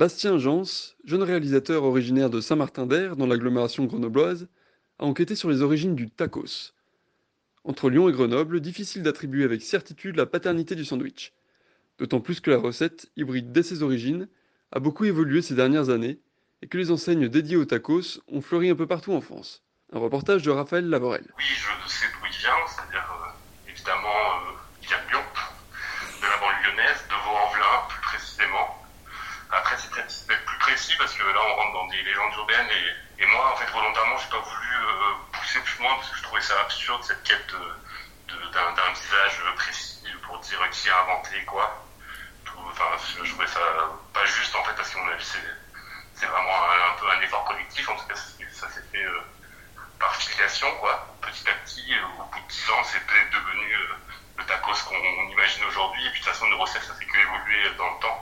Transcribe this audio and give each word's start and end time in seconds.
Bastien 0.00 0.38
Jans, 0.38 0.94
jeune 1.04 1.22
réalisateur 1.22 1.84
originaire 1.84 2.30
de 2.30 2.40
Saint-Martin-d'Air 2.40 3.16
dans 3.16 3.26
l'agglomération 3.26 3.84
grenobloise, 3.84 4.48
a 4.98 5.04
enquêté 5.04 5.34
sur 5.34 5.50
les 5.50 5.60
origines 5.60 5.94
du 5.94 6.08
tacos. 6.08 6.72
Entre 7.64 7.90
Lyon 7.90 8.08
et 8.08 8.12
Grenoble, 8.12 8.62
difficile 8.62 9.02
d'attribuer 9.02 9.44
avec 9.44 9.60
certitude 9.60 10.16
la 10.16 10.24
paternité 10.24 10.74
du 10.74 10.86
sandwich. 10.86 11.34
D'autant 11.98 12.22
plus 12.22 12.40
que 12.40 12.50
la 12.50 12.56
recette, 12.56 13.10
hybride 13.18 13.52
dès 13.52 13.62
ses 13.62 13.82
origines, 13.82 14.26
a 14.72 14.80
beaucoup 14.80 15.04
évolué 15.04 15.42
ces 15.42 15.54
dernières 15.54 15.90
années 15.90 16.18
et 16.62 16.66
que 16.66 16.78
les 16.78 16.90
enseignes 16.90 17.28
dédiées 17.28 17.58
aux 17.58 17.66
tacos 17.66 18.22
ont 18.26 18.40
fleuri 18.40 18.70
un 18.70 18.76
peu 18.76 18.86
partout 18.86 19.12
en 19.12 19.20
France. 19.20 19.62
Un 19.92 19.98
reportage 19.98 20.42
de 20.42 20.50
Raphaël 20.50 20.88
Lavorel 20.88 21.26
d'où 21.26 22.26
il 22.26 22.38
vient, 22.38 22.66
c'est-à-dire 22.66 23.04
euh, 23.12 23.70
évidemment 23.70 24.08
euh, 24.08 24.56
il 24.80 24.88
vient 24.88 24.96
de 25.04 25.10
Lyon, 25.10 25.24
de 26.22 26.26
la 26.26 26.36
banlieue 26.38 26.70
lyonnaise, 26.70 27.04
de 27.08 27.14
Vaux-en-Velin 27.14 27.88
plus 27.88 28.00
précisément. 28.00 28.80
Après 29.50 29.76
c'est 29.78 29.90
peut-être 29.90 30.26
d'être 30.28 30.44
plus 30.44 30.58
précis 30.58 30.89
parce 31.00 31.14
que 31.14 31.22
là 31.24 31.40
on 31.42 31.54
rentre 31.56 31.72
dans 31.72 31.86
des 31.88 32.02
légendes 32.02 32.34
urbaines 32.34 32.68
et, 33.18 33.26
moi 33.26 33.52
en 33.52 33.56
fait 33.56 33.70
volontairement 33.70 34.16
j'ai 34.18 34.28
pas 34.28 34.38
voulu 34.40 34.74
euh, 34.76 35.14
pousser 35.32 35.60
plus 35.62 35.78
loin 35.78 35.94
parce 35.96 36.10
que 36.10 36.16
je 36.18 36.22
trouvais 36.22 36.40
ça 36.42 36.60
absurde 36.60 37.02
cette 37.04 37.22
quête 37.22 37.54
d'un 38.52 38.92
visage 38.92 39.42
précis 39.56 40.06
pour 40.22 40.38
dire 40.40 40.70
qui 40.70 40.88
a 40.90 41.00
inventé 41.02 41.44
quoi. 41.44 41.86
Je 42.44 42.52
trouvais 43.30 43.46
ça 43.46 43.60
pas 44.12 44.24
juste 44.26 44.54
en 44.56 44.64
fait 44.64 44.74
parce 44.74 44.90
qu'à 44.90 44.98
mon 45.00 45.08
avis 45.08 45.24
c'est 46.14 46.26
vraiment 46.26 46.70
un, 46.70 46.92
peu 46.98 47.10
un 47.10 47.20
effort 47.22 47.44
collectif 47.44 47.88
en 47.88 47.96
tout 47.96 48.06
cas 48.06 48.14
ça, 48.14 48.68
s'est- 48.68 48.82
fait 48.92 49.02
euh, 49.04 49.20
par 49.98 50.14
filiation, 50.16 50.74
quoi. 50.78 51.18
Petit 51.22 51.48
à 51.48 51.54
petit, 51.54 51.94
euh, 51.94 52.04
au 52.18 52.24
bout 52.26 52.40
de 52.40 52.46
10 52.48 52.70
ans, 52.70 52.82
c'est 52.84 53.00
peut-être 53.06 53.30
devenu 53.30 53.74
le 54.36 54.44
tacos 54.46 54.74
qu'on 54.88 55.28
imagine 55.30 55.64
aujourd'hui. 55.64 56.06
Et 56.06 56.10
puis 56.10 56.20
de 56.20 56.24
toute 56.24 56.32
façon, 56.34 56.46
une 56.46 56.54
recette, 56.54 56.82
ça 56.82 56.94
fait 56.94 57.06
que 57.06 57.18
évoluer 57.18 57.70
dans 57.76 57.90
le 57.90 57.98
temps. 58.00 58.19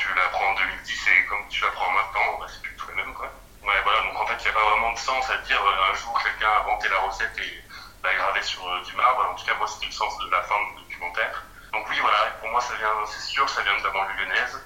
Tu 0.00 0.08
l'apprends 0.14 0.48
en 0.48 0.54
2010 0.54 1.08
et 1.08 1.26
comme 1.26 1.46
tu 1.50 1.60
l'apprends 1.62 1.90
maintenant, 1.92 2.38
bah, 2.40 2.46
c'est 2.48 2.62
plus 2.62 2.74
tout 2.76 2.88
le 2.88 2.94
même, 2.94 3.12
quoi. 3.12 3.30
Ouais, 3.62 3.80
voilà. 3.84 4.00
Donc 4.08 4.16
en 4.18 4.26
fait, 4.26 4.36
il 4.40 4.44
n'y 4.44 4.48
a 4.48 4.52
pas 4.52 4.70
vraiment 4.70 4.92
de 4.92 4.98
sens 4.98 5.28
à 5.28 5.36
dire 5.44 5.60
euh, 5.62 5.92
un 5.92 5.94
jour 5.94 6.18
quelqu'un 6.22 6.48
a 6.48 6.60
inventé 6.60 6.88
la 6.88 7.00
recette 7.00 7.36
et 7.36 7.64
l'a 8.02 8.14
gravée 8.14 8.40
sur 8.40 8.66
euh, 8.66 8.80
du 8.80 8.94
marbre. 8.96 9.28
En 9.30 9.34
tout 9.34 9.44
cas, 9.44 9.52
moi, 9.56 9.66
c'était 9.68 9.92
le 9.92 9.92
sens 9.92 10.16
de 10.24 10.30
la 10.30 10.42
fin 10.44 10.56
du 10.70 10.82
documentaire. 10.84 11.44
Donc 11.74 11.84
oui, 11.90 11.98
voilà. 12.00 12.30
Pour 12.40 12.48
moi, 12.48 12.62
ça 12.62 12.74
vient, 12.76 12.88
c'est 13.04 13.20
sûr, 13.20 13.46
ça 13.46 13.60
vient 13.60 13.76
de 13.76 13.84
la 13.84 13.90
banlieue 13.90 14.24
lyonnaise. 14.24 14.64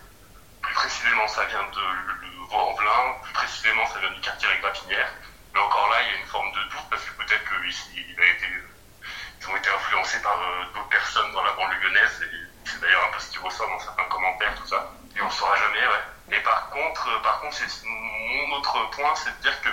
Plus 0.63 0.75
précisément, 0.75 1.27
ça 1.27 1.45
vient 1.47 1.65
de, 1.65 1.83
de 2.27 2.49
Vaux-en-Velin. 2.51 3.15
Plus 3.25 3.33
précisément, 3.33 3.87
ça 3.87 3.99
vient 3.99 4.13
du 4.13 4.21
quartier 4.21 4.49
Grapinière. 4.63 5.13
Mais 5.53 5.59
encore 5.59 5.91
là, 5.91 5.97
il 6.03 6.13
y 6.13 6.15
a 6.15 6.21
une 6.21 6.27
forme 6.29 6.53
de 6.53 6.63
doute 6.71 6.87
parce 6.91 7.03
que 7.03 7.11
peut-être 7.11 7.45
qu'ils 7.45 7.75
ils 7.99 9.51
ont 9.51 9.57
été 9.57 9.69
influencés 9.69 10.23
par 10.23 10.41
euh, 10.41 10.65
d'autres 10.75 10.89
personnes 10.91 11.33
dans 11.33 11.43
la 11.43 11.53
banlieue 11.55 11.81
lyonnaise. 11.83 12.23
C'est 12.65 12.81
d'ailleurs 12.81 13.09
un 13.09 13.13
peu 13.13 13.19
ce 13.19 13.31
qui 13.31 13.39
ressort 13.39 13.69
dans 13.69 13.81
certains 13.81 14.05
commentaires, 14.05 14.55
tout 14.55 14.67
ça. 14.67 14.95
Et 15.17 15.21
on 15.21 15.27
ne 15.27 15.31
saura 15.31 15.57
jamais, 15.57 15.87
ouais. 15.87 16.03
Mais 16.29 16.41
par 16.41 16.69
contre, 16.71 17.09
euh, 17.09 17.19
par 17.21 17.39
contre, 17.41 17.57
mon 17.85 18.53
autre 18.57 18.91
point, 18.91 19.15
c'est 19.15 19.31
de 19.37 19.41
dire 19.41 19.61
que 19.61 19.71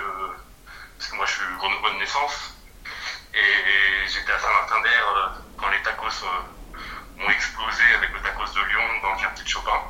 parce 0.98 1.10
que 1.10 1.16
moi, 1.16 1.26
je 1.26 1.32
suis 1.32 1.56
grenoblois 1.56 1.90
de 1.92 1.96
naissance 1.96 2.54
et 3.34 4.06
j'étais 4.08 4.32
à 4.32 4.38
Saint-Martin-d'Air 4.38 5.08
euh, 5.08 5.28
quand 5.56 5.68
les 5.70 5.82
tacos 5.82 6.24
euh, 6.24 6.42
ont 7.24 7.30
explosé 7.30 7.84
avec 7.94 8.12
le 8.12 8.20
tacos 8.22 8.52
de 8.54 8.62
Lyon 8.62 9.00
dans 9.02 9.12
le 9.12 9.16
quartier 9.18 9.44
de 9.44 9.48
Chopin. 9.48 9.80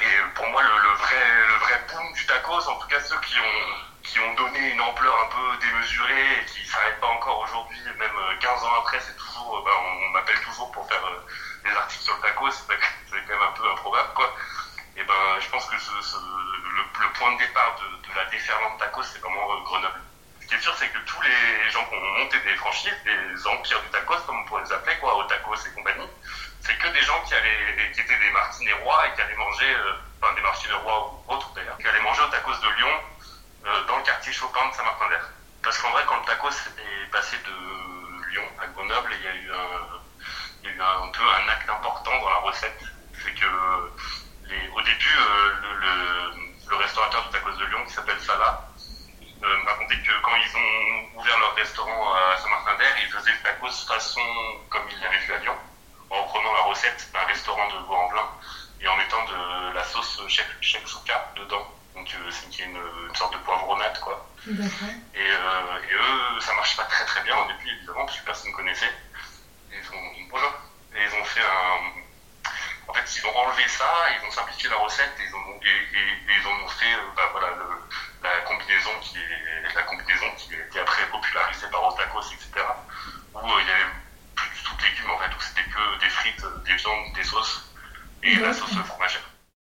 Et 0.00 0.18
pour 0.34 0.46
moi, 0.48 0.62
le, 0.62 0.94
vrai, 0.94 1.46
le 1.48 1.54
vrai 1.56 1.86
boom 1.88 2.12
du 2.14 2.26
tacos, 2.26 2.68
en 2.68 2.76
tout 2.76 2.88
cas 2.88 3.00
ceux 3.00 3.18
qui 3.20 3.38
ont, 3.40 3.76
qui 4.02 4.20
ont 4.20 4.34
donné 4.34 4.70
une 4.70 4.80
ampleur 4.80 5.14
un 5.22 5.26
peu 5.26 5.56
démesurée 5.58 6.40
et 6.40 6.44
qui 6.46 6.64
s'arrêtent 6.66 7.00
pas 7.00 7.08
encore 7.08 7.38
aujourd'hui, 7.40 7.80
même 7.98 8.16
euh, 8.18 8.36
15 8.40 8.62
ans 8.64 8.74
après, 8.78 9.00
c'est 9.00 9.16
toujours, 9.16 9.62
bah, 9.64 9.72
on 9.78 10.10
m'appelle 10.10 10.40
toujours 10.40 10.70
pour 10.72 10.86
faire 10.88 11.04
euh, 11.04 11.20
des 11.64 11.72
articles 11.76 12.04
sur 12.04 12.14
le 12.14 12.20
tacos, 12.20 12.50
c'est 12.50 12.64
c'est 13.10 13.24
quand 13.24 13.34
même 13.34 13.42
un 13.48 13.52
peu 13.52 13.68
improbable, 13.70 14.10
quoi. 14.14 14.34
Et 14.96 15.04
ben, 15.04 15.38
je 15.40 15.48
pense 15.48 15.66
que 15.66 15.78
ce, 15.78 16.00
ce- 16.00 16.16
le, 16.16 16.82
le 17.00 17.12
point 17.12 17.32
de 17.32 17.38
de, 17.78 18.08
de 18.08 18.14
la 18.16 18.24
déferlante 18.26 18.78
tacos, 18.78 19.02
c'est 19.02 19.18
vraiment 19.20 19.50
euh, 19.52 19.60
Grenoble. 19.64 20.00
Ce 20.40 20.46
qui 20.46 20.54
est 20.54 20.60
sûr, 20.60 20.74
c'est 20.76 20.88
que 20.88 20.98
tous 21.04 21.20
les 21.22 21.70
gens 21.70 21.84
qui 21.86 21.94
ont 21.94 22.18
monté 22.18 22.38
des 22.40 22.56
franchises, 22.56 22.96
des 23.04 23.46
empires 23.46 23.82
du 23.82 23.88
tacos, 23.90 24.20
comme 24.26 24.38
on 24.40 24.44
pourrait 24.44 24.64
les 24.64 24.72
appeler, 24.72 24.96
quoi, 24.98 25.16
au 25.16 25.24
tacos 25.24 25.54
et 25.66 25.74
compagnie, 25.74 26.08
c'est 26.60 26.76
que 26.78 26.88
des 26.88 27.02
gens 27.02 27.20
qui 27.26 27.34
allaient, 27.34 27.90
qui 27.92 28.00
étaient 28.00 28.18
des 28.18 28.30
martinets 28.30 28.72
rois 28.84 29.06
et 29.06 29.14
qui 29.14 29.20
allaient 29.22 29.36
manger, 29.36 29.74
euh, 29.74 29.92
enfin 30.22 30.34
des 30.34 30.40
martinets 30.40 30.74
rois 30.74 31.22
ou 31.28 31.32
autres 31.32 31.50
d'ailleurs, 31.54 31.76
qui 31.78 31.86
allaient 31.86 32.00
manger 32.00 32.22
au 32.22 32.28
tacos 32.28 32.56
de 32.62 32.68
Lyon, 32.78 32.94
euh, 33.66 33.84
dans 33.86 33.96
le 33.98 34.02
quartier 34.04 34.32
Chopin 34.32 34.68
de 34.68 34.74
Saint-Martin-d'Air. 34.74 35.28
Parce 35.62 35.78
qu'en 35.78 35.90
vrai, 35.90 36.02
quand 36.06 36.18
le 36.18 36.24
tacos 36.24 36.48
est 36.78 37.10
passé 37.10 37.36
de 37.38 38.30
Lyon 38.30 38.44
à 38.62 38.66
Grenoble, 38.68 39.12
il 39.18 39.22
y 39.24 39.28
a 39.28 39.34
eu 39.34 39.50
un, 39.52 40.00
il 40.62 40.70
y 40.70 40.72
a 40.72 40.76
eu 40.76 40.80
un, 40.80 41.08
peu 41.08 41.22
un 41.22 41.48
acte 41.48 41.68
important 41.68 42.18
dans 42.20 42.30
la 42.30 42.36
recette. 42.36 42.80
C'est 43.22 43.34
que 43.34 43.46
les, 44.44 44.68
au 44.68 44.80
début, 44.80 45.16
euh, 45.18 45.52
le, 45.62 45.74
le, 45.80 46.70
le 46.70 46.76
restaurateur 46.76 47.24
du 47.24 47.30
tacos 47.30 47.52
de 47.52 47.64
Lyon, 47.66 47.77
qui 47.88 47.94
s'appelle 47.94 48.20
Salah, 48.20 48.68
euh, 49.42 49.62
m'a 49.64 49.72
raconté 49.72 49.96
que 50.02 50.12
quand 50.22 50.36
ils 50.36 50.56
ont 50.56 51.20
ouvert 51.20 51.38
leur 51.38 51.54
restaurant 51.54 52.14
à 52.14 52.36
Saint-Martin-d'Air, 52.36 52.94
ils 53.02 53.10
faisaient 53.12 53.32
le 53.32 53.42
tacos 53.42 53.86
façon 53.86 54.20
comme 54.68 54.82
ils 54.90 55.00
l'avaient 55.00 55.18
vu 55.18 55.32
à 55.34 55.38
Lyon, 55.38 55.56
en 56.10 56.22
reprenant 56.22 56.52
la 56.54 56.62
recette 56.62 57.10
d'un 57.12 57.24
restaurant 57.24 57.68
de 57.68 57.86
Vaux-en-Velin 57.86 58.28
et 58.80 58.88
en 58.88 58.96
mettant 58.96 59.24
de 59.24 59.74
la 59.74 59.84
sauce 59.84 60.20
shakshuka 60.60 61.32
dedans. 61.36 61.66
Donc 61.94 62.14
euh, 62.14 62.30
c'est 62.30 62.58
une, 62.64 62.76
une 63.08 63.16
sorte 63.16 63.32
de 63.32 63.38
poivronnade 63.38 63.98
quoi. 64.00 64.24
Et, 65.14 65.20
euh, 65.20 65.82
et 65.90 65.94
eux, 65.94 66.40
ça 66.40 66.54
marche 66.54 66.76
pas 66.76 66.84
très 66.84 67.04
très 67.04 67.22
bien 67.22 67.36
au 67.36 67.46
début 67.48 67.68
évidemment 67.68 68.06
parce 68.06 68.20
que 68.20 68.24
personne 68.24 68.50
ne 68.50 68.56
connaissait. 68.56 68.92
Et 69.72 69.76
ils 69.76 69.96
ont 69.96 70.28
bonjour. 70.30 70.52
Et 70.94 71.02
ils 71.02 71.20
ont 71.20 71.24
fait 71.24 71.40
un. 71.40 72.50
En 72.88 72.92
ça, 73.66 74.10
ils 74.10 74.24
ont 74.24 74.30
simplifié 74.30 74.68
la 74.68 74.76
recette 74.76 75.12
et 75.18 75.24
ils 75.24 75.34
ont, 75.34 75.58
et, 75.62 75.68
et- 75.68 76.12
et 76.30 76.34
ils 76.36 76.46
en 76.46 76.64
ont 76.64 76.68
fait 76.68 76.94
bah, 77.16 77.28
voilà, 77.32 77.50
le- 77.50 77.88
la 78.22 78.40
combinaison 78.42 78.90
qui 79.00 79.18
est 79.18 79.74
la 79.74 79.82
combinaison 79.82 80.30
qui 80.36 80.54
a 80.54 80.58
été 80.58 80.78
après 80.78 81.06
popularisée 81.08 81.68
par 81.70 81.82
Otacos, 81.84 82.20
etc. 82.32 82.82
Où 83.34 83.50
euh, 83.52 83.60
il 83.62 83.66
y 83.66 83.70
avait 83.70 83.90
plus 84.34 84.50
du 84.50 84.62
tout 84.62 84.74
de 84.76 84.82
légumes 84.82 85.10
en 85.10 85.18
fait, 85.18 85.34
où 85.34 85.40
c'était 85.40 85.68
que 85.68 85.98
des 86.00 86.08
frites, 86.10 86.44
des 86.64 86.74
viandes, 86.76 87.12
des 87.14 87.24
sauces 87.24 87.74
et 88.22 88.36
la 88.36 88.52
sauce 88.52 88.76